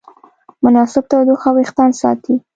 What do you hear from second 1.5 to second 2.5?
وېښتيان ساتي.